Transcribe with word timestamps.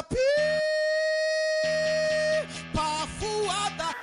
Capi, 0.00 0.16
pafuada. 2.74 3.94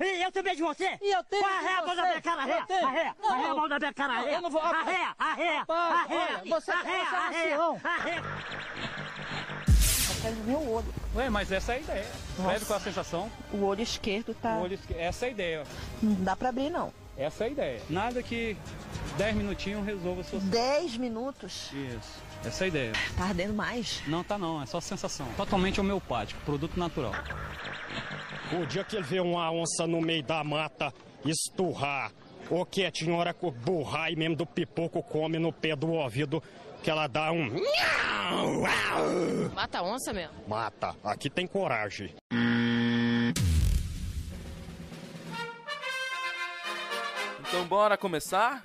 E 0.00 0.22
eu 0.24 0.32
tenho 0.32 0.44
medo 0.44 0.56
de 0.56 0.62
você? 0.62 0.98
E 1.00 1.12
eu 1.16 1.22
tenho 1.24 1.42
de 1.44 1.48
arreia 1.48 1.78
a 1.78 1.86
mão 1.86 1.94
da 1.96 2.02
você. 2.02 2.08
minha 2.08 2.22
cara, 2.22 2.42
arreia, 2.42 2.66
Não, 3.22 3.30
arreia 3.30 3.50
a 3.50 3.54
mão 3.54 3.68
da 3.68 3.78
minha 3.78 3.94
cara, 3.94 4.12
arreia, 4.14 4.34
eu 4.34 4.42
não 4.42 4.50
vou- 4.50 4.60
arreia, 4.60 5.14
arreia, 5.16 5.64
Para, 5.64 5.76
arreia, 6.00 6.40
olha, 6.42 6.50
você- 6.50 6.70
é 6.72 6.74
arreia. 6.74 8.22
Tá 10.22 10.30
no 10.30 10.44
meu 10.44 10.70
olho. 10.72 10.94
Ué, 11.14 11.30
mas 11.30 11.52
essa 11.52 11.74
é 11.74 11.76
a 11.76 11.78
ideia. 11.78 12.06
Nossa. 12.36 12.50
Leve 12.50 12.64
com 12.64 12.74
a 12.74 12.80
sensação. 12.80 13.30
O 13.52 13.64
olho 13.64 13.80
esquerdo 13.82 14.34
tá. 14.34 14.54
o 14.56 14.62
olho 14.62 14.74
esque- 14.74 14.94
Essa 14.94 15.26
é 15.26 15.28
a 15.28 15.30
ideia. 15.30 15.64
Não 16.02 16.14
dá 16.24 16.34
pra 16.34 16.48
abrir, 16.48 16.68
não. 16.70 16.92
Essa 17.16 17.44
é 17.44 17.46
a 17.46 17.50
ideia. 17.50 17.82
Nada 17.88 18.22
que 18.24 18.56
10 19.16 19.34
minutinhos 19.36 19.84
resolva 19.84 20.20
a 20.20 20.24
sua... 20.24 20.40
10 20.40 20.96
minutos. 20.98 21.70
Isso. 21.72 22.22
Essa 22.44 22.64
é 22.64 22.66
a 22.66 22.68
ideia. 22.68 22.92
Tá 23.16 23.24
ardendo 23.24 23.54
mais. 23.54 24.02
Não 24.06 24.22
tá 24.22 24.36
não, 24.36 24.62
é 24.62 24.66
só 24.66 24.80
sensação. 24.80 25.26
Totalmente 25.36 25.80
homeopático, 25.80 26.40
produto 26.44 26.78
natural. 26.78 27.12
O 28.52 28.66
dia 28.66 28.84
que 28.84 28.96
ele 28.96 29.04
vê 29.04 29.20
uma 29.20 29.50
onça 29.50 29.86
no 29.86 30.00
meio 30.00 30.22
da 30.22 30.44
mata 30.44 30.92
esturrar, 31.24 32.12
ou 32.50 32.64
que 32.64 32.84
a 32.84 32.92
senhora 32.94 33.34
com 33.34 33.50
burrar 33.50 34.12
e 34.12 34.16
mesmo 34.16 34.36
do 34.36 34.46
pipoco 34.46 35.02
come 35.02 35.38
no 35.38 35.52
pé 35.52 35.74
do 35.74 35.90
ouvido, 35.90 36.42
que 36.82 36.90
ela 36.90 37.06
dá 37.06 37.32
um. 37.32 37.50
Mata 39.54 39.78
a 39.78 39.82
onça 39.82 40.12
mesmo. 40.12 40.34
Mata. 40.46 40.94
Aqui 41.02 41.28
tem 41.28 41.46
coragem. 41.46 42.14
Então 47.56 47.66
bora 47.66 47.96
começar? 47.96 48.62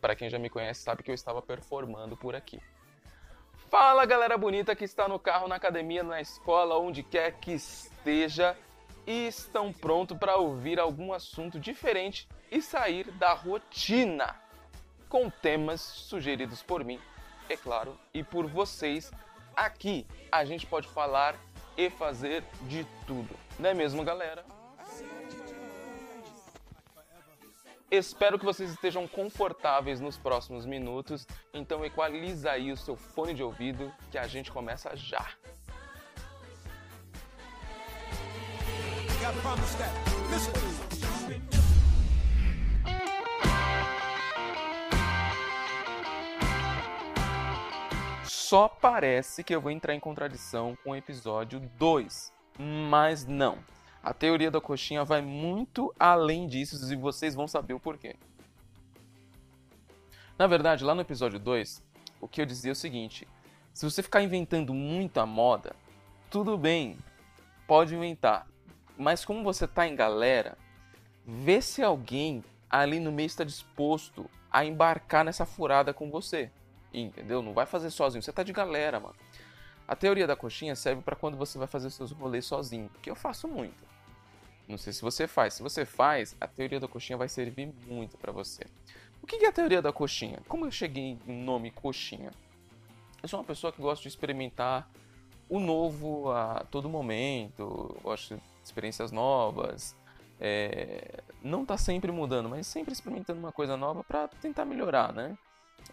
Para 0.00 0.16
quem 0.16 0.28
já 0.28 0.36
me 0.36 0.50
conhece 0.50 0.82
sabe 0.82 1.04
que 1.04 1.12
eu 1.12 1.14
estava 1.14 1.40
performando 1.40 2.16
por 2.16 2.34
aqui. 2.34 2.60
Fala 3.70 4.04
galera 4.04 4.36
bonita 4.36 4.74
que 4.74 4.82
está 4.82 5.06
no 5.06 5.16
carro, 5.20 5.46
na 5.46 5.54
academia, 5.54 6.02
na 6.02 6.20
escola, 6.20 6.76
onde 6.76 7.04
quer 7.04 7.34
que 7.34 7.52
esteja 7.52 8.58
e 9.06 9.28
estão 9.28 9.72
prontos 9.72 10.18
para 10.18 10.34
ouvir 10.34 10.80
algum 10.80 11.12
assunto 11.12 11.60
diferente 11.60 12.28
e 12.50 12.60
sair 12.60 13.12
da 13.12 13.32
rotina 13.32 14.41
com 15.12 15.28
temas 15.28 15.82
sugeridos 15.82 16.62
por 16.62 16.82
mim, 16.82 16.98
é 17.46 17.54
claro, 17.54 18.00
e 18.14 18.24
por 18.24 18.46
vocês. 18.46 19.12
Aqui 19.54 20.06
a 20.32 20.42
gente 20.42 20.64
pode 20.64 20.88
falar 20.88 21.36
e 21.76 21.90
fazer 21.90 22.42
de 22.62 22.86
tudo, 23.06 23.28
não 23.58 23.68
é 23.68 23.74
mesmo, 23.74 24.02
galera? 24.02 24.42
Espero 27.90 28.38
que 28.38 28.44
vocês 28.46 28.70
estejam 28.70 29.06
confortáveis 29.06 30.00
nos 30.00 30.16
próximos 30.16 30.64
minutos, 30.64 31.26
então 31.52 31.84
equaliza 31.84 32.52
aí 32.52 32.72
o 32.72 32.76
seu 32.78 32.96
fone 32.96 33.34
de 33.34 33.42
ouvido 33.42 33.94
que 34.10 34.16
a 34.16 34.26
gente 34.26 34.50
começa 34.50 34.96
já. 34.96 35.28
Gotta 39.20 40.91
Só 48.52 48.68
parece 48.68 49.42
que 49.42 49.54
eu 49.54 49.62
vou 49.62 49.70
entrar 49.70 49.94
em 49.94 49.98
contradição 49.98 50.76
com 50.84 50.90
o 50.90 50.94
episódio 50.94 51.58
2, 51.78 52.30
mas 52.58 53.24
não. 53.24 53.56
A 54.02 54.12
teoria 54.12 54.50
da 54.50 54.60
coxinha 54.60 55.06
vai 55.06 55.22
muito 55.22 55.90
além 55.98 56.46
disso 56.46 56.92
e 56.92 56.94
vocês 56.94 57.34
vão 57.34 57.48
saber 57.48 57.72
o 57.72 57.80
porquê. 57.80 58.14
Na 60.38 60.46
verdade, 60.46 60.84
lá 60.84 60.94
no 60.94 61.00
episódio 61.00 61.38
2, 61.38 61.82
o 62.20 62.28
que 62.28 62.42
eu 62.42 62.44
dizia 62.44 62.72
é 62.72 62.74
o 62.74 62.76
seguinte: 62.76 63.26
se 63.72 63.86
você 63.86 64.02
ficar 64.02 64.20
inventando 64.20 64.74
muita 64.74 65.24
moda, 65.24 65.74
tudo 66.28 66.58
bem, 66.58 66.98
pode 67.66 67.94
inventar. 67.94 68.46
Mas 68.98 69.24
como 69.24 69.42
você 69.42 69.66
tá 69.66 69.88
em 69.88 69.96
galera, 69.96 70.58
vê 71.26 71.62
se 71.62 71.82
alguém 71.82 72.44
ali 72.68 73.00
no 73.00 73.10
meio 73.10 73.28
está 73.28 73.44
disposto 73.44 74.28
a 74.50 74.62
embarcar 74.62 75.24
nessa 75.24 75.46
furada 75.46 75.94
com 75.94 76.10
você. 76.10 76.50
Entendeu? 76.92 77.42
Não 77.42 77.52
vai 77.52 77.66
fazer 77.66 77.90
sozinho, 77.90 78.22
você 78.22 78.32
tá 78.32 78.42
de 78.42 78.52
galera, 78.52 79.00
mano. 79.00 79.14
A 79.86 79.96
teoria 79.96 80.26
da 80.26 80.36
coxinha 80.36 80.76
serve 80.76 81.02
para 81.02 81.16
quando 81.16 81.36
você 81.36 81.58
vai 81.58 81.66
fazer 81.66 81.90
seus 81.90 82.12
rolês 82.12 82.44
sozinho, 82.44 82.90
que 83.00 83.10
eu 83.10 83.16
faço 83.16 83.48
muito. 83.48 83.92
Não 84.68 84.78
sei 84.78 84.92
se 84.92 85.02
você 85.02 85.26
faz. 85.26 85.54
Se 85.54 85.62
você 85.62 85.84
faz, 85.84 86.36
a 86.40 86.46
teoria 86.46 86.78
da 86.78 86.88
coxinha 86.88 87.16
vai 87.16 87.28
servir 87.28 87.72
muito 87.86 88.16
para 88.16 88.32
você. 88.32 88.64
O 89.22 89.26
que 89.26 89.44
é 89.44 89.48
a 89.48 89.52
teoria 89.52 89.82
da 89.82 89.92
coxinha? 89.92 90.40
Como 90.48 90.64
eu 90.64 90.70
cheguei 90.70 91.18
no 91.26 91.34
nome 91.34 91.70
coxinha? 91.70 92.30
Eu 93.22 93.28
sou 93.28 93.38
uma 93.38 93.44
pessoa 93.44 93.72
que 93.72 93.80
gosta 93.80 94.02
de 94.02 94.08
experimentar 94.08 94.88
o 95.48 95.60
novo 95.60 96.30
a 96.32 96.64
todo 96.70 96.88
momento, 96.88 97.96
gosto 98.02 98.34
de 98.34 98.42
experiências 98.64 99.12
novas. 99.12 99.94
É, 100.40 101.22
não 101.42 101.64
tá 101.64 101.76
sempre 101.76 102.10
mudando, 102.10 102.48
mas 102.48 102.66
sempre 102.66 102.92
experimentando 102.92 103.38
uma 103.38 103.52
coisa 103.52 103.76
nova 103.76 104.02
para 104.02 104.26
tentar 104.28 104.64
melhorar, 104.64 105.12
né? 105.12 105.36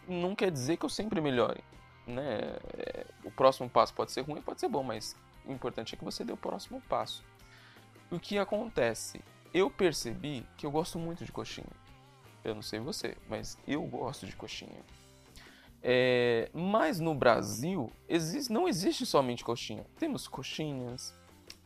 Não 0.07 0.35
quer 0.35 0.51
dizer 0.51 0.77
que 0.77 0.85
eu 0.85 0.89
sempre 0.89 1.21
melhore, 1.21 1.63
né? 2.05 2.57
É, 2.77 3.05
o 3.23 3.31
próximo 3.31 3.69
passo 3.69 3.93
pode 3.93 4.11
ser 4.11 4.21
ruim, 4.21 4.41
pode 4.41 4.59
ser 4.59 4.67
bom, 4.67 4.83
mas 4.83 5.15
o 5.45 5.51
importante 5.51 5.95
é 5.95 5.97
que 5.97 6.03
você 6.03 6.23
dê 6.23 6.33
o 6.33 6.37
próximo 6.37 6.81
passo. 6.89 7.23
O 8.11 8.19
que 8.19 8.37
acontece? 8.37 9.21
Eu 9.53 9.69
percebi 9.69 10.45
que 10.57 10.65
eu 10.65 10.71
gosto 10.71 10.97
muito 10.97 11.25
de 11.25 11.31
coxinha. 11.31 11.67
Eu 12.43 12.55
não 12.55 12.61
sei 12.61 12.79
você, 12.79 13.17
mas 13.27 13.57
eu 13.67 13.83
gosto 13.83 14.25
de 14.25 14.35
coxinha. 14.35 14.83
É, 15.81 16.49
mas 16.53 16.99
no 16.99 17.15
Brasil 17.15 17.91
existe, 18.07 18.51
não 18.51 18.67
existe 18.67 19.05
somente 19.05 19.43
coxinha. 19.43 19.85
Temos 19.97 20.27
coxinhas, 20.27 21.15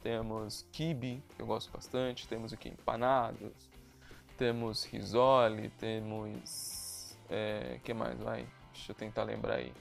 temos 0.02 0.68
quibe, 0.72 1.24
que 1.36 1.42
eu 1.42 1.46
gosto 1.46 1.72
bastante, 1.72 2.28
temos 2.28 2.54
aqui 2.54 2.70
empanados, 2.70 3.70
temos 4.38 4.84
risole, 4.84 5.70
temos. 5.80 6.83
É, 7.36 7.80
que 7.84 7.96
mais? 7.96 8.16
Vai, 8.20 8.48
deixa 8.72 8.92
eu 8.92 8.96
tentar 8.96 9.24
lembrar 9.24 9.56
aí. 9.56 9.74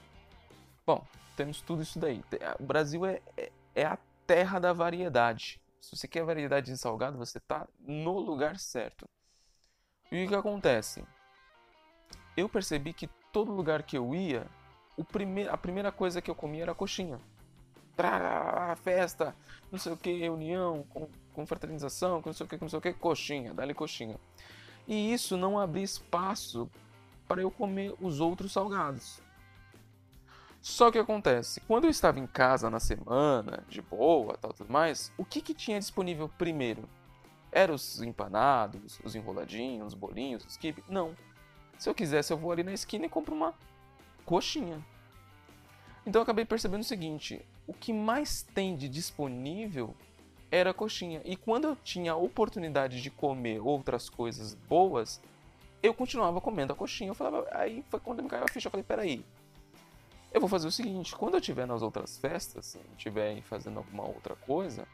Bom, 0.87 1.05
temos 1.37 1.61
tudo 1.61 1.83
isso 1.83 1.99
daí. 1.99 2.23
O 2.59 2.63
Brasil 2.63 3.05
é, 3.05 3.21
é, 3.37 3.51
é 3.75 3.85
a 3.85 3.95
terra 4.25 4.57
da 4.57 4.73
variedade. 4.73 5.61
Se 5.79 5.95
você 5.95 6.07
quer 6.07 6.23
variedade 6.23 6.71
em 6.71 6.75
salgado, 6.75 7.15
você 7.15 7.37
está 7.37 7.67
no 7.79 8.17
lugar 8.17 8.57
certo. 8.57 9.07
E 10.11 10.25
o 10.25 10.27
que 10.27 10.33
acontece? 10.33 11.05
Eu 12.35 12.49
percebi 12.49 12.91
que 12.91 13.05
todo 13.31 13.51
lugar 13.51 13.83
que 13.83 13.95
eu 13.95 14.15
ia, 14.15 14.47
o 14.97 15.03
prime 15.03 15.47
a 15.47 15.55
primeira 15.55 15.91
coisa 15.91 16.23
que 16.23 16.31
eu 16.31 16.35
comia 16.35 16.63
era 16.63 16.73
coxinha. 16.73 17.21
Festa, 18.77 19.35
não 19.71 19.77
sei 19.77 19.93
o 19.93 19.97
que, 19.97 20.17
reunião, 20.17 20.87
confraternização, 21.33 22.19
não 22.25 22.33
sei 22.33 22.47
o 22.47 22.49
que, 22.49 22.57
não 22.59 22.67
sei 22.67 22.79
o 22.79 22.81
que, 22.81 22.93
coxinha, 22.93 23.53
dá-lhe 23.53 23.75
coxinha. 23.75 24.19
E 24.87 25.13
isso 25.13 25.37
não 25.37 25.59
abria 25.59 25.83
espaço 25.83 26.67
para 27.33 27.41
eu 27.41 27.49
comer 27.49 27.95
os 27.99 28.19
outros 28.19 28.51
salgados. 28.51 29.19
Só 30.61 30.91
que 30.91 30.99
acontece, 30.99 31.59
quando 31.61 31.85
eu 31.85 31.89
estava 31.89 32.19
em 32.19 32.27
casa 32.27 32.69
na 32.69 32.79
semana, 32.79 33.63
de 33.67 33.81
boa, 33.81 34.37
tal, 34.37 34.53
tudo 34.53 34.71
mais, 34.71 35.11
o 35.17 35.25
que, 35.25 35.41
que 35.41 35.51
tinha 35.51 35.79
disponível 35.79 36.29
primeiro? 36.29 36.87
Eram 37.51 37.73
os 37.73 38.03
empanados, 38.03 38.99
os 39.03 39.15
enroladinhos, 39.15 39.87
os 39.87 39.93
bolinhos, 39.95 40.45
os 40.45 40.55
quibe? 40.55 40.83
Não. 40.87 41.15
Se 41.79 41.89
eu 41.89 41.95
quisesse, 41.95 42.31
eu 42.31 42.37
vou 42.37 42.51
ali 42.51 42.61
na 42.61 42.71
esquina 42.71 43.07
e 43.07 43.09
compro 43.09 43.33
uma 43.33 43.55
coxinha. 44.23 44.79
Então 46.05 46.19
eu 46.19 46.23
acabei 46.23 46.45
percebendo 46.45 46.81
o 46.81 46.85
seguinte: 46.85 47.43
o 47.65 47.73
que 47.73 47.91
mais 47.91 48.43
tem 48.43 48.75
de 48.75 48.87
disponível 48.87 49.95
era 50.51 50.71
coxinha. 50.71 51.19
E 51.25 51.35
quando 51.35 51.65
eu 51.65 51.75
tinha 51.75 52.11
a 52.11 52.15
oportunidade 52.15 53.01
de 53.01 53.09
comer 53.09 53.59
outras 53.59 54.07
coisas 54.07 54.53
boas, 54.53 55.19
eu 55.83 55.93
continuava 55.93 56.39
comendo 56.39 56.71
a 56.71 56.75
coxinha. 56.75 57.09
Eu 57.09 57.13
falava, 57.13 57.45
aí 57.51 57.83
foi 57.89 57.99
quando 57.99 58.23
me 58.23 58.29
caiu 58.29 58.45
a 58.45 58.47
ficha. 58.47 58.67
Eu 58.67 58.71
falei, 58.71 58.83
peraí, 58.83 59.23
eu 60.33 60.39
vou 60.39 60.49
fazer 60.49 60.67
o 60.67 60.71
seguinte: 60.71 61.15
quando 61.15 61.35
eu 61.35 61.39
estiver 61.39 61.67
nas 61.67 61.81
outras 61.81 62.17
festas, 62.17 62.77
estiver 62.97 63.41
fazendo 63.43 63.77
alguma 63.77 64.03
outra 64.03 64.35
coisa, 64.35 64.87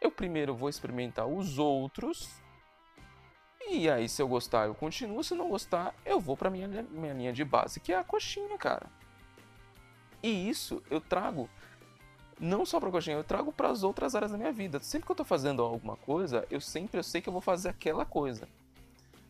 eu 0.00 0.10
primeiro 0.10 0.54
vou 0.54 0.68
experimentar 0.68 1.26
os 1.26 1.58
outros. 1.58 2.30
E 3.68 3.90
aí, 3.90 4.08
se 4.08 4.22
eu 4.22 4.28
gostar, 4.28 4.66
eu 4.66 4.74
continuo. 4.74 5.24
Se 5.24 5.34
não 5.34 5.48
gostar, 5.48 5.92
eu 6.04 6.20
vou 6.20 6.36
pra 6.36 6.48
minha, 6.48 6.68
minha 6.68 7.12
linha 7.12 7.32
de 7.32 7.44
base, 7.44 7.80
que 7.80 7.92
é 7.92 7.98
a 7.98 8.04
coxinha, 8.04 8.56
cara. 8.56 8.86
E 10.22 10.48
isso 10.48 10.80
eu 10.88 11.00
trago 11.00 11.50
não 12.38 12.64
só 12.64 12.78
pra 12.78 12.90
coxinha, 12.90 13.16
eu 13.16 13.24
trago 13.24 13.52
para 13.52 13.70
as 13.70 13.82
outras 13.82 14.14
áreas 14.14 14.30
da 14.30 14.38
minha 14.38 14.52
vida. 14.52 14.78
Sempre 14.80 15.06
que 15.06 15.12
eu 15.12 15.16
tô 15.16 15.24
fazendo 15.24 15.62
alguma 15.62 15.96
coisa, 15.96 16.46
eu 16.50 16.60
sempre 16.60 16.98
eu 16.98 17.02
sei 17.02 17.20
que 17.20 17.28
eu 17.28 17.32
vou 17.32 17.42
fazer 17.42 17.70
aquela 17.70 18.04
coisa. 18.04 18.48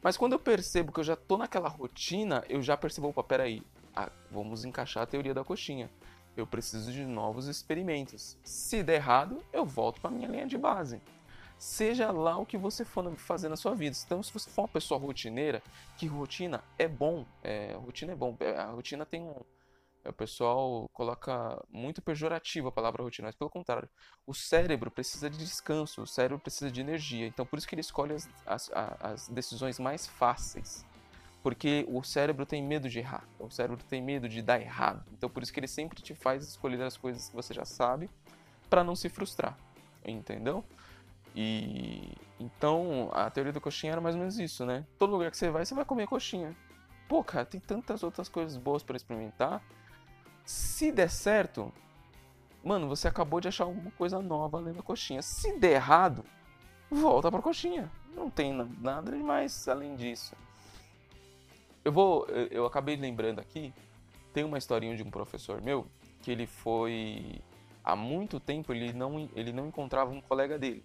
Mas 0.06 0.16
quando 0.16 0.34
eu 0.34 0.38
percebo 0.38 0.92
que 0.92 1.00
eu 1.00 1.04
já 1.04 1.16
tô 1.16 1.36
naquela 1.36 1.68
rotina, 1.68 2.44
eu 2.48 2.62
já 2.62 2.76
percebo, 2.76 3.08
opa, 3.08 3.24
peraí, 3.24 3.60
ah, 3.92 4.08
vamos 4.30 4.64
encaixar 4.64 5.02
a 5.02 5.06
teoria 5.06 5.34
da 5.34 5.42
coxinha. 5.42 5.90
Eu 6.36 6.46
preciso 6.46 6.92
de 6.92 7.04
novos 7.04 7.48
experimentos. 7.48 8.38
Se 8.44 8.84
der 8.84 8.94
errado, 8.94 9.42
eu 9.52 9.64
volto 9.66 10.00
para 10.00 10.12
minha 10.12 10.28
linha 10.28 10.46
de 10.46 10.56
base. 10.56 11.02
Seja 11.58 12.12
lá 12.12 12.36
o 12.38 12.46
que 12.46 12.56
você 12.56 12.84
for 12.84 13.16
fazer 13.16 13.48
na 13.48 13.56
sua 13.56 13.74
vida. 13.74 13.96
Então, 14.06 14.22
se 14.22 14.32
você 14.32 14.48
for 14.48 14.62
uma 14.62 14.68
pessoa 14.68 15.00
rotineira, 15.00 15.60
que 15.98 16.06
rotina 16.06 16.62
é 16.78 16.86
bom, 16.86 17.26
é, 17.42 17.74
rotina 17.74 18.12
é 18.12 18.14
bom. 18.14 18.36
A 18.56 18.66
rotina 18.66 19.04
tem 19.04 19.22
um, 19.22 19.34
o 20.08 20.12
pessoal 20.12 20.88
coloca 20.92 21.62
muito 21.70 22.00
pejorativo 22.02 22.68
a 22.68 22.72
palavra 22.72 23.02
rotina, 23.02 23.28
mas 23.28 23.34
pelo 23.34 23.50
contrário, 23.50 23.88
o 24.26 24.34
cérebro 24.34 24.90
precisa 24.90 25.28
de 25.28 25.38
descanso, 25.38 26.02
o 26.02 26.06
cérebro 26.06 26.38
precisa 26.38 26.70
de 26.70 26.80
energia. 26.80 27.26
Então 27.26 27.46
por 27.46 27.58
isso 27.58 27.66
que 27.66 27.74
ele 27.74 27.80
escolhe 27.80 28.14
as, 28.14 28.28
as, 28.46 28.70
as 29.00 29.28
decisões 29.28 29.78
mais 29.78 30.06
fáceis. 30.06 30.84
Porque 31.42 31.86
o 31.88 32.02
cérebro 32.02 32.44
tem 32.44 32.62
medo 32.62 32.88
de 32.88 32.98
errar, 32.98 33.24
o 33.38 33.48
cérebro 33.50 33.82
tem 33.88 34.02
medo 34.02 34.28
de 34.28 34.42
dar 34.42 34.60
errado. 34.60 35.04
Então 35.12 35.30
por 35.30 35.42
isso 35.42 35.52
que 35.52 35.60
ele 35.60 35.68
sempre 35.68 36.02
te 36.02 36.14
faz 36.14 36.46
escolher 36.46 36.82
as 36.82 36.96
coisas 36.96 37.28
que 37.28 37.36
você 37.36 37.54
já 37.54 37.64
sabe 37.64 38.10
para 38.68 38.82
não 38.82 38.96
se 38.96 39.08
frustrar. 39.08 39.56
Entendeu? 40.04 40.64
E 41.34 42.12
então 42.40 43.10
a 43.12 43.30
teoria 43.30 43.52
da 43.52 43.60
coxinha 43.60 43.92
era 43.92 44.00
mais 44.00 44.14
ou 44.14 44.20
menos 44.20 44.38
isso, 44.38 44.64
né? 44.64 44.86
Todo 44.98 45.12
lugar 45.12 45.30
que 45.30 45.36
você 45.36 45.50
vai, 45.50 45.64
você 45.64 45.74
vai 45.74 45.84
comer 45.84 46.06
coxinha. 46.06 46.56
Pô, 47.08 47.22
cara, 47.22 47.44
tem 47.44 47.60
tantas 47.60 48.02
outras 48.02 48.28
coisas 48.28 48.56
boas 48.56 48.82
para 48.82 48.96
experimentar 48.96 49.62
se 50.46 50.92
der 50.92 51.10
certo, 51.10 51.72
mano, 52.64 52.88
você 52.88 53.08
acabou 53.08 53.40
de 53.40 53.48
achar 53.48 53.64
alguma 53.64 53.90
coisa 53.90 54.22
nova 54.22 54.58
além 54.58 54.72
da 54.72 54.80
coxinha. 54.80 55.20
Se 55.20 55.58
der 55.58 55.72
errado, 55.72 56.24
volta 56.88 57.30
pra 57.30 57.42
coxinha. 57.42 57.90
Não 58.14 58.30
tem 58.30 58.52
nada 58.80 59.10
demais 59.10 59.66
além 59.66 59.96
disso. 59.96 60.36
Eu 61.84 61.90
vou. 61.92 62.26
Eu 62.26 62.64
acabei 62.64 62.96
lembrando 62.96 63.40
aqui. 63.40 63.74
Tem 64.32 64.44
uma 64.44 64.56
historinha 64.56 64.96
de 64.96 65.02
um 65.02 65.10
professor 65.10 65.60
meu 65.60 65.86
que 66.22 66.30
ele 66.30 66.46
foi. 66.46 67.40
Há 67.84 67.96
muito 67.96 68.38
tempo 68.38 68.72
ele 68.72 68.92
não, 68.92 69.28
ele 69.34 69.52
não 69.52 69.66
encontrava 69.66 70.12
um 70.12 70.20
colega 70.20 70.58
dele. 70.58 70.84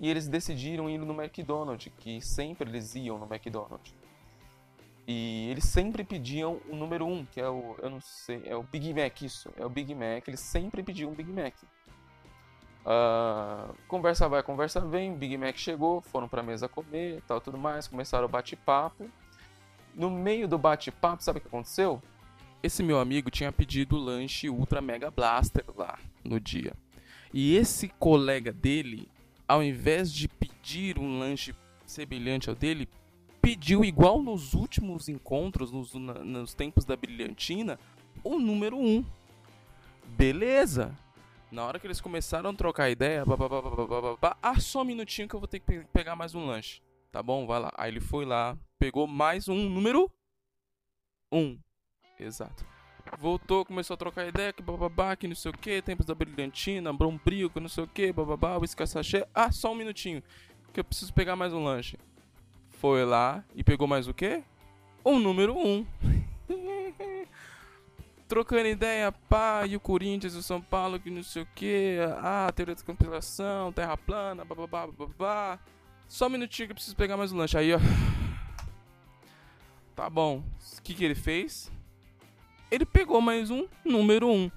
E 0.00 0.08
eles 0.10 0.26
decidiram 0.26 0.90
ir 0.90 0.98
no 0.98 1.14
McDonald's, 1.14 1.92
que 1.98 2.20
sempre 2.20 2.68
eles 2.68 2.94
iam 2.96 3.18
no 3.18 3.26
McDonald's. 3.32 3.94
E 5.06 5.48
eles 5.50 5.64
sempre 5.64 6.02
pediam 6.02 6.60
o 6.68 6.74
número 6.74 7.06
1, 7.06 7.12
um, 7.12 7.24
que 7.26 7.40
é 7.40 7.48
o, 7.48 7.76
eu 7.82 7.90
não 7.90 8.00
sei, 8.00 8.42
é 8.46 8.56
o 8.56 8.62
Big 8.62 8.94
Mac, 8.94 9.20
isso, 9.20 9.50
é 9.56 9.64
o 9.64 9.68
Big 9.68 9.94
Mac, 9.94 10.26
eles 10.26 10.40
sempre 10.40 10.82
pediam 10.82 11.10
um 11.10 11.14
Big 11.14 11.30
Mac. 11.30 11.54
Uh, 12.86 13.74
conversa 13.86 14.28
vai, 14.28 14.42
conversa 14.42 14.80
vem, 14.80 15.14
Big 15.14 15.36
Mac 15.36 15.56
chegou, 15.56 16.00
foram 16.00 16.26
pra 16.26 16.42
mesa 16.42 16.68
comer, 16.68 17.22
tal, 17.26 17.40
tudo 17.40 17.58
mais, 17.58 17.86
começaram 17.86 18.24
o 18.24 18.28
bate-papo. 18.28 19.10
No 19.94 20.10
meio 20.10 20.48
do 20.48 20.58
bate-papo, 20.58 21.22
sabe 21.22 21.38
o 21.38 21.42
que 21.42 21.48
aconteceu? 21.48 22.02
Esse 22.62 22.82
meu 22.82 22.98
amigo 22.98 23.30
tinha 23.30 23.52
pedido 23.52 23.96
o 23.96 24.00
lanche 24.00 24.48
Ultra 24.48 24.80
Mega 24.80 25.10
Blaster 25.10 25.64
lá 25.76 25.98
no 26.24 26.40
dia. 26.40 26.72
E 27.32 27.56
esse 27.56 27.88
colega 27.88 28.52
dele, 28.52 29.06
ao 29.46 29.62
invés 29.62 30.10
de 30.10 30.28
pedir 30.28 30.98
um 30.98 31.18
lanche 31.18 31.54
semelhante 31.84 32.48
ao 32.48 32.54
dele, 32.54 32.88
pediu, 33.44 33.84
igual 33.84 34.22
nos 34.22 34.54
últimos 34.54 35.06
encontros, 35.06 35.70
nos, 35.70 35.92
na, 35.92 36.14
nos 36.14 36.54
tempos 36.54 36.86
da 36.86 36.96
Brilhantina, 36.96 37.78
o 38.22 38.38
número 38.38 38.78
1. 38.78 38.80
Um. 38.80 39.04
Beleza. 40.16 40.96
Na 41.52 41.64
hora 41.64 41.78
que 41.78 41.86
eles 41.86 42.00
começaram 42.00 42.48
a 42.50 42.54
trocar 42.54 42.88
ideia, 42.88 43.22
ah, 44.42 44.60
só 44.60 44.80
um 44.80 44.84
minutinho 44.84 45.28
que 45.28 45.36
eu 45.36 45.40
vou 45.40 45.46
ter 45.46 45.60
que 45.60 45.84
pegar 45.92 46.16
mais 46.16 46.34
um 46.34 46.46
lanche. 46.46 46.80
Tá 47.12 47.22
bom, 47.22 47.46
vai 47.46 47.60
lá. 47.60 47.70
Aí 47.76 47.90
ele 47.90 48.00
foi 48.00 48.24
lá, 48.24 48.56
pegou 48.78 49.06
mais 49.06 49.46
um 49.46 49.68
número 49.68 50.10
1. 51.30 51.38
Um. 51.38 51.58
Exato. 52.18 52.64
Voltou, 53.18 53.64
começou 53.64 53.94
a 53.94 53.98
trocar 53.98 54.26
ideia, 54.26 54.54
que 54.54 54.62
bababá, 54.62 55.14
que 55.14 55.28
não 55.28 55.36
sei 55.36 55.50
o 55.50 55.58
que, 55.58 55.82
tempos 55.82 56.06
da 56.06 56.14
brilhantina, 56.14 56.92
brombril, 56.92 57.50
que 57.50 57.60
não 57.60 57.68
sei 57.68 57.84
o 57.84 57.88
que, 57.88 58.10
bababá, 58.10 58.56
whisky 58.56 58.86
sachê. 58.86 59.26
Ah, 59.34 59.52
só 59.52 59.70
um 59.70 59.74
minutinho, 59.74 60.22
que 60.72 60.80
eu 60.80 60.84
preciso 60.84 61.12
pegar 61.12 61.36
mais 61.36 61.52
um 61.52 61.62
lanche 61.62 61.98
foi 62.84 63.02
lá 63.02 63.42
e 63.54 63.64
pegou 63.64 63.88
mais 63.88 64.06
o 64.06 64.12
quê? 64.12 64.42
O 65.02 65.18
número 65.18 65.56
1. 65.56 65.66
Um. 65.66 65.86
Trocando 68.28 68.66
ideia, 68.66 69.10
pá, 69.10 69.66
e 69.66 69.74
o 69.74 69.80
Corinthians 69.80 70.34
o 70.34 70.42
São 70.42 70.60
Paulo, 70.60 71.00
que 71.00 71.08
não 71.08 71.22
sei 71.22 71.44
o 71.44 71.48
que, 71.54 71.96
ah, 72.20 72.52
teoria 72.54 72.74
da 72.74 72.82
compilação, 72.82 73.72
terra 73.72 73.96
plana, 73.96 74.44
bababá, 74.44 74.86
babá. 74.86 75.58
Só 76.06 76.26
um 76.26 76.28
minutinho 76.28 76.68
que 76.68 76.72
eu 76.72 76.74
preciso 76.74 76.94
pegar 76.94 77.16
mais 77.16 77.32
um 77.32 77.38
lanche. 77.38 77.56
Aí, 77.56 77.72
ó. 77.72 77.78
Tá 79.96 80.10
bom. 80.10 80.44
O 80.76 80.82
que, 80.82 80.92
que 80.92 81.06
ele 81.06 81.14
fez? 81.14 81.72
Ele 82.70 82.84
pegou 82.84 83.22
mais 83.22 83.50
um 83.50 83.66
número 83.82 84.28
1. 84.28 84.30
Um. 84.30 84.50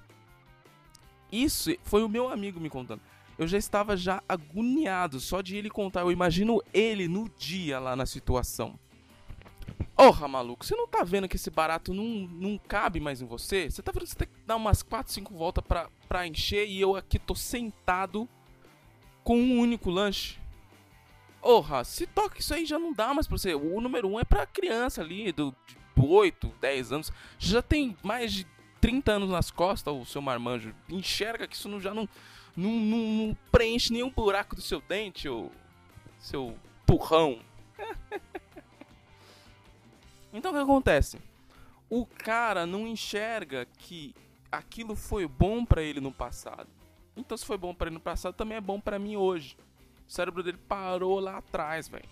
Isso 1.32 1.74
foi 1.82 2.04
o 2.04 2.10
meu 2.10 2.30
amigo 2.30 2.60
me 2.60 2.70
contando 2.70 3.00
eu 3.38 3.48
já 3.48 3.58
estava 3.58 3.96
já 3.96 4.22
agoniado 4.28 5.20
só 5.20 5.42
de 5.42 5.56
ele 5.56 5.70
contar. 5.70 6.02
Eu 6.02 6.12
imagino 6.12 6.62
ele 6.74 7.08
no 7.08 7.30
dia 7.38 7.80
lá 7.80 7.96
na 7.96 8.06
situação. 8.06 8.80
Porra, 9.96 10.28
maluco, 10.28 10.66
você 10.66 10.76
não 10.76 10.88
tá 10.88 11.04
vendo 11.04 11.28
que 11.28 11.36
esse 11.36 11.50
barato 11.50 11.94
não, 11.94 12.06
não 12.06 12.58
cabe 12.58 13.00
mais 13.00 13.22
em 13.22 13.26
você? 13.26 13.70
Você 13.70 13.82
tá 13.82 13.92
vendo 13.92 14.04
que 14.04 14.10
você 14.10 14.16
tem 14.16 14.28
que 14.28 14.46
dar 14.46 14.56
umas 14.56 14.84
4, 14.84 15.12
5 15.12 15.34
voltas 15.34 15.64
pra, 15.68 15.90
pra 16.08 16.28
encher 16.28 16.68
e 16.68 16.80
eu 16.80 16.96
aqui 16.96 17.18
tô 17.18 17.34
sentado 17.34 18.30
com 19.24 19.38
um 19.38 19.60
único 19.60 19.90
lanche? 19.90 20.40
Porra, 21.42 21.84
se 21.84 22.06
toca 22.06 22.40
isso 22.40 22.54
aí 22.54 22.66
já 22.66 22.78
não 22.78 22.94
dá 22.94 23.14
mais 23.14 23.26
pra 23.28 23.38
você. 23.38 23.56
O 23.56 23.80
número 23.82 24.08
1 24.10 24.12
um 24.14 24.20
é 24.20 24.24
pra 24.24 24.46
criança 24.46 25.02
ali, 25.02 25.32
do, 25.32 25.56
de 25.66 25.78
8, 26.00 26.54
10 26.62 26.92
anos. 26.92 27.12
Já 27.40 27.62
tem 27.62 27.96
mais 28.04 28.34
de 28.34 28.46
30 28.82 29.14
anos 29.14 29.30
nas 29.30 29.50
costas, 29.50 29.94
o 29.94 30.06
seu 30.06 30.22
marmanjo. 30.22 30.76
Enxerga 30.90 31.48
que 31.48 31.56
isso 31.56 31.70
não, 31.70 31.80
já 31.80 31.94
não 31.94 32.08
não, 32.58 32.72
não, 32.72 32.98
não 32.98 33.38
preenche 33.52 33.94
nenhum 33.94 34.10
buraco 34.10 34.56
do 34.56 34.62
seu 34.62 34.82
dente, 34.82 35.30
ou 35.30 35.52
seu 36.18 36.58
purrão. 36.88 37.40
então 40.34 40.52
o 40.52 40.56
que 40.56 40.62
acontece? 40.62 41.20
O 41.88 42.04
cara 42.04 42.66
não 42.66 42.88
enxerga 42.88 43.68
que 43.78 44.16
aquilo 44.52 44.96
foi 44.96 45.28
bom 45.28 45.64
para 45.64 45.84
ele 45.84 46.02
no 46.02 46.12
passado. 46.12 46.68
Então 47.16 47.38
se 47.38 47.46
foi 47.46 47.58
bom 47.58 47.76
para 47.76 47.88
ele 47.88 47.96
no 47.96 48.02
passado, 48.02 48.34
também 48.34 48.58
é 48.58 48.62
bom 48.62 48.80
para 48.80 48.98
mim 48.98 49.16
hoje. 49.16 49.56
O 50.08 50.12
cérebro 50.12 50.42
dele 50.42 50.58
parou 50.68 51.20
lá 51.20 51.38
atrás, 51.38 51.88
velho. 51.88 52.10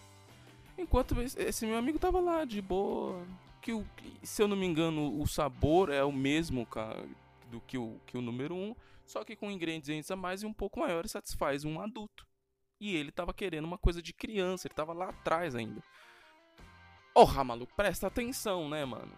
Enquanto 0.77 1.19
esse 1.21 1.65
meu 1.65 1.77
amigo 1.77 1.97
tava 1.97 2.19
lá 2.19 2.45
de 2.45 2.61
boa, 2.61 3.25
que 3.61 3.83
se 4.21 4.43
eu 4.43 4.47
não 4.47 4.55
me 4.55 4.65
engano, 4.65 5.19
o 5.19 5.25
sabor 5.25 5.89
é 5.89 6.03
o 6.03 6.11
mesmo 6.11 6.67
que 7.61 7.77
o, 7.77 7.99
que 8.05 8.17
o 8.17 8.21
número 8.21 8.55
1. 8.55 8.57
Um, 8.57 8.75
só 9.05 9.23
que 9.23 9.35
com 9.35 9.51
ingredientes 9.51 10.09
a 10.09 10.15
mais 10.15 10.41
e 10.41 10.45
um 10.45 10.53
pouco 10.53 10.79
maior 10.79 11.07
satisfaz 11.07 11.63
um 11.63 11.79
adulto. 11.79 12.25
E 12.79 12.95
ele 12.95 13.11
tava 13.11 13.33
querendo 13.33 13.65
uma 13.65 13.77
coisa 13.77 14.01
de 14.01 14.13
criança, 14.13 14.67
ele 14.67 14.75
tava 14.75 14.93
lá 14.93 15.09
atrás 15.09 15.55
ainda. 15.55 15.81
Porra, 17.13 17.43
maluco, 17.43 17.73
presta 17.75 18.07
atenção, 18.07 18.67
né, 18.67 18.83
mano? 18.83 19.11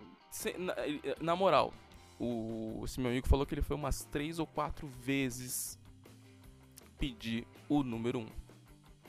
na, 0.59 0.75
na, 1.19 1.35
moral, 1.35 1.73
o, 2.19 2.81
esse 2.83 2.99
meu 2.99 3.09
amigo 3.09 3.27
falou 3.27 3.45
que 3.45 3.55
ele 3.55 3.61
foi 3.61 3.75
umas 3.75 4.05
três 4.05 4.37
ou 4.37 4.45
quatro 4.45 4.87
vezes 4.87 5.79
pedir 6.99 7.47
o 7.67 7.81
número 7.81 8.19
um. 8.19 8.27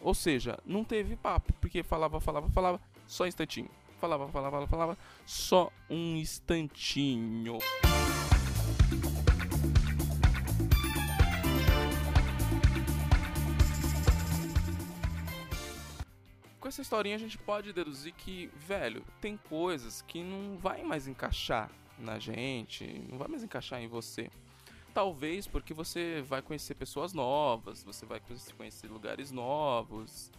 Ou 0.00 0.14
seja, 0.14 0.58
não 0.64 0.84
teve 0.84 1.16
papo, 1.16 1.52
porque 1.54 1.82
falava, 1.82 2.20
falava, 2.20 2.48
falava, 2.50 2.80
só 3.06 3.26
instantinho. 3.26 3.68
Falava, 3.98 4.28
falava, 4.28 4.50
falava, 4.50 4.66
falava, 4.68 4.98
só 5.26 5.72
um 5.90 6.16
instantinho. 6.16 7.58
Com 16.78 16.82
essa 16.82 16.82
historinha 16.82 17.16
a 17.16 17.18
gente 17.18 17.36
pode 17.36 17.72
deduzir 17.72 18.12
que, 18.12 18.48
velho, 18.54 19.02
tem 19.20 19.36
coisas 19.36 20.02
que 20.02 20.22
não 20.22 20.56
vai 20.58 20.84
mais 20.84 21.08
encaixar 21.08 21.68
na 21.98 22.20
gente, 22.20 23.04
não 23.10 23.18
vai 23.18 23.26
mais 23.26 23.42
encaixar 23.42 23.80
em 23.80 23.88
você. 23.88 24.30
Talvez 24.94 25.46
porque 25.48 25.74
você 25.74 26.22
vai 26.22 26.40
conhecer 26.40 26.76
pessoas 26.76 27.12
novas, 27.12 27.82
você 27.82 28.06
vai 28.06 28.22
conhecer 28.56 28.86
lugares 28.86 29.32
novos. 29.32 30.30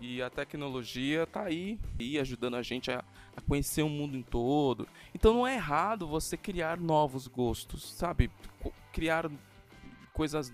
E, 0.00 0.22
a 0.22 0.30
tecnologia 0.30 1.26
tá 1.26 1.42
aí, 1.42 1.78
aí 1.98 2.16
ajudando 2.18 2.54
a 2.54 2.62
gente 2.62 2.90
a, 2.90 3.04
a 3.36 3.40
conhecer 3.40 3.82
o 3.82 3.88
mundo 3.88 4.16
em 4.16 4.22
todo. 4.22 4.88
Então 5.12 5.34
não 5.34 5.46
é 5.46 5.56
errado 5.56 6.06
você 6.06 6.36
criar 6.36 6.78
novos 6.78 7.26
gostos, 7.26 7.90
sabe? 7.92 8.30
Criar 8.92 9.28
coisas, 10.12 10.52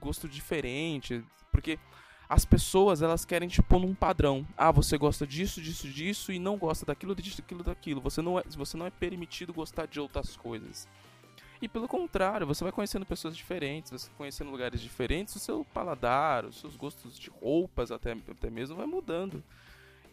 gosto 0.00 0.28
diferente, 0.28 1.22
porque 1.50 1.78
as 2.28 2.44
pessoas 2.44 3.02
elas 3.02 3.24
querem 3.24 3.48
te 3.48 3.62
pôr 3.62 3.80
num 3.80 3.94
padrão. 3.94 4.46
Ah, 4.56 4.70
você 4.70 4.96
gosta 4.96 5.26
disso, 5.26 5.60
disso, 5.60 5.88
disso 5.88 6.32
e 6.32 6.38
não 6.38 6.56
gosta 6.56 6.86
daquilo, 6.86 7.14
disso, 7.14 7.42
daquilo, 7.42 7.62
daquilo. 7.62 8.00
Você 8.00 8.22
não 8.22 8.38
é, 8.38 8.42
você 8.56 8.76
não 8.76 8.86
é 8.86 8.90
permitido 8.90 9.52
gostar 9.52 9.86
de 9.86 10.00
outras 10.00 10.36
coisas. 10.36 10.88
E 11.60 11.68
pelo 11.68 11.86
contrário, 11.86 12.44
você 12.44 12.64
vai 12.64 12.72
conhecendo 12.72 13.06
pessoas 13.06 13.36
diferentes, 13.36 13.92
você 13.92 14.08
vai 14.08 14.16
conhecendo 14.16 14.50
lugares 14.50 14.80
diferentes, 14.80 15.36
o 15.36 15.38
seu 15.38 15.64
paladar, 15.64 16.44
os 16.44 16.56
seus 16.56 16.74
gostos 16.74 17.16
de 17.16 17.30
roupas 17.30 17.92
até, 17.92 18.12
até 18.12 18.50
mesmo 18.50 18.76
vai 18.76 18.86
mudando. 18.86 19.44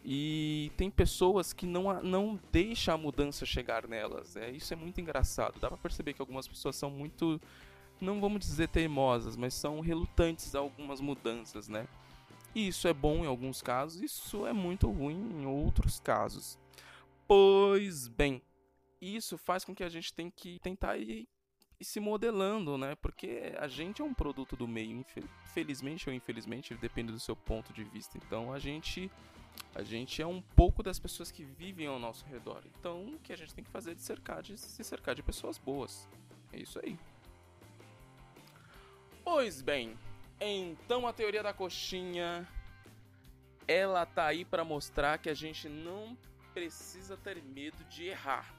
E 0.04 0.70
tem 0.76 0.90
pessoas 0.90 1.52
que 1.52 1.66
não, 1.66 2.02
não 2.02 2.38
deixam 2.52 2.94
a 2.94 2.98
mudança 2.98 3.44
chegar 3.44 3.88
nelas. 3.88 4.36
É, 4.36 4.50
isso 4.50 4.72
é 4.72 4.76
muito 4.76 5.00
engraçado. 5.00 5.58
Dá 5.60 5.68
pra 5.68 5.76
perceber 5.76 6.14
que 6.14 6.22
algumas 6.22 6.46
pessoas 6.46 6.76
são 6.76 6.88
muito, 6.88 7.40
não 8.00 8.20
vamos 8.20 8.40
dizer 8.40 8.68
teimosas, 8.68 9.36
mas 9.36 9.52
são 9.52 9.80
relutantes 9.80 10.54
a 10.54 10.60
algumas 10.60 11.00
mudanças, 11.00 11.68
né? 11.68 11.86
E 12.54 12.68
isso 12.68 12.88
é 12.88 12.92
bom 12.92 13.24
em 13.24 13.26
alguns 13.26 13.62
casos, 13.62 14.00
isso 14.00 14.46
é 14.46 14.52
muito 14.52 14.90
ruim 14.90 15.42
em 15.42 15.46
outros 15.46 16.00
casos. 16.00 16.58
Pois 17.26 18.08
bem, 18.08 18.42
isso 19.00 19.38
faz 19.38 19.64
com 19.64 19.74
que 19.74 19.84
a 19.84 19.88
gente 19.88 20.12
tenha 20.12 20.30
que 20.30 20.58
tentar 20.58 20.96
ir, 20.98 21.28
se 21.80 22.00
modelando, 22.00 22.76
né? 22.76 22.96
Porque 22.96 23.54
a 23.56 23.68
gente 23.68 24.02
é 24.02 24.04
um 24.04 24.12
produto 24.12 24.56
do 24.56 24.66
meio, 24.66 25.04
felizmente 25.54 26.08
ou 26.08 26.14
infelizmente, 26.14 26.74
depende 26.74 27.12
do 27.12 27.20
seu 27.20 27.36
ponto 27.36 27.72
de 27.72 27.84
vista. 27.84 28.18
Então 28.18 28.52
a 28.52 28.58
gente 28.58 29.10
a 29.74 29.82
gente 29.82 30.20
é 30.20 30.26
um 30.26 30.40
pouco 30.40 30.82
das 30.82 30.98
pessoas 30.98 31.30
que 31.30 31.44
vivem 31.44 31.86
ao 31.86 31.98
nosso 31.98 32.26
redor. 32.26 32.62
Então 32.78 33.14
o 33.14 33.18
que 33.20 33.32
a 33.32 33.36
gente 33.36 33.54
tem 33.54 33.62
que 33.62 33.70
fazer 33.70 33.92
é 33.92 33.94
de 33.94 34.02
cercar 34.02 34.42
de 34.42 34.58
se 34.58 34.82
cercar 34.82 35.14
de 35.14 35.22
pessoas 35.22 35.56
boas. 35.56 36.08
É 36.52 36.58
isso 36.58 36.80
aí. 36.84 36.98
Pois 39.22 39.62
bem, 39.62 39.96
então 40.40 41.06
a 41.06 41.12
teoria 41.12 41.42
da 41.42 41.52
coxinha 41.52 42.48
ela 43.68 44.04
tá 44.04 44.26
aí 44.26 44.44
para 44.44 44.64
mostrar 44.64 45.18
que 45.18 45.28
a 45.28 45.34
gente 45.34 45.68
não 45.68 46.16
precisa 46.52 47.16
ter 47.16 47.42
medo 47.42 47.84
de 47.84 48.06
errar. 48.06 48.52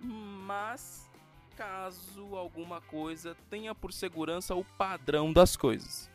Mas 0.00 1.08
caso 1.56 2.36
alguma 2.36 2.80
coisa 2.80 3.36
tenha 3.50 3.74
por 3.74 3.92
segurança 3.92 4.54
o 4.54 4.64
padrão 4.64 5.32
das 5.32 5.56
coisas. 5.56 6.10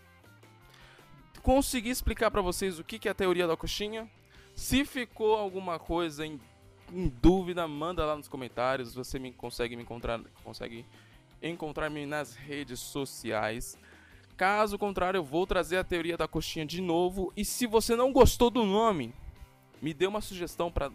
Consegui 1.42 1.90
explicar 1.90 2.32
para 2.32 2.42
vocês 2.42 2.80
o 2.80 2.84
que 2.84 3.08
é 3.08 3.12
a 3.12 3.14
teoria 3.14 3.46
da 3.46 3.58
coxinha? 3.58 4.10
Se 4.56 4.86
ficou 4.86 5.36
alguma 5.36 5.78
coisa 5.78 6.26
em, 6.26 6.40
em 6.92 7.10
dúvida, 7.10 7.68
manda 7.68 8.06
lá 8.06 8.16
nos 8.16 8.30
comentários. 8.30 8.96
Você 8.96 9.20
me 9.20 9.34
consegue 9.34 9.76
me 9.76 9.84
encontrar, 9.84 10.22
consegue 10.44 10.86
encontrar-me 11.42 12.06
nas 12.06 12.34
redes 12.34 12.80
sociais. 12.80 13.78
Caso 14.36 14.78
contrário, 14.78 15.20
eu 15.20 15.24
vou 15.24 15.46
trazer 15.46 15.78
a 15.78 15.84
teoria 15.84 16.18
da 16.18 16.28
coxinha 16.28 16.66
de 16.66 16.82
novo. 16.82 17.32
E 17.36 17.46
se 17.46 17.68
você 17.68 17.96
não 17.96 18.12
gostou 18.12 18.50
do 18.50 18.66
nome, 18.66 19.14
me 19.82 19.94
dê 19.94 20.08
uma 20.08 20.22
sugestão 20.22 20.72
para 20.72 20.92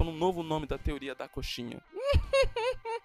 um 0.00 0.12
novo 0.12 0.42
nome 0.42 0.66
da 0.66 0.78
teoria 0.78 1.14
da 1.14 1.28
coxinha. 1.28 1.82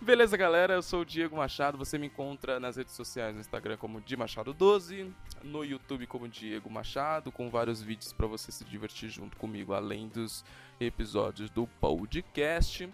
Beleza, 0.00 0.36
galera? 0.36 0.74
Eu 0.74 0.82
sou 0.82 1.00
o 1.00 1.04
Diego 1.04 1.36
Machado. 1.36 1.78
Você 1.78 1.96
me 1.98 2.06
encontra 2.06 2.60
nas 2.60 2.76
redes 2.76 2.94
sociais 2.94 3.34
no 3.34 3.40
Instagram 3.40 3.76
como 3.76 4.00
Di 4.00 4.16
Machado12, 4.16 5.10
no 5.42 5.64
YouTube 5.64 6.06
como 6.06 6.28
Diego 6.28 6.70
Machado, 6.70 7.32
com 7.32 7.48
vários 7.48 7.82
vídeos 7.82 8.12
para 8.12 8.26
você 8.26 8.52
se 8.52 8.64
divertir 8.64 9.08
junto 9.08 9.36
comigo, 9.36 9.72
além 9.72 10.06
dos 10.08 10.44
episódios 10.78 11.48
do 11.48 11.66
podcast. 11.80 12.88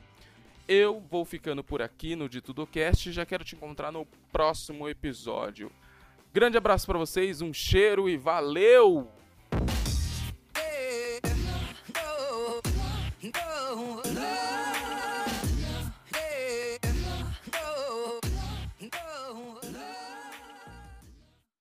Eu 0.68 1.00
vou 1.10 1.24
ficando 1.24 1.64
por 1.64 1.82
aqui 1.82 2.14
no 2.14 2.28
De 2.28 2.40
Tudo 2.40 2.66
Cast 2.66 3.08
e 3.08 3.12
já 3.12 3.26
quero 3.26 3.44
te 3.44 3.56
encontrar 3.56 3.90
no 3.90 4.06
próximo 4.30 4.88
episódio. 4.88 5.70
Grande 6.32 6.56
abraço 6.56 6.86
para 6.86 6.98
vocês, 6.98 7.42
um 7.42 7.52
cheiro 7.52 8.08
e 8.08 8.16
valeu! 8.16 9.10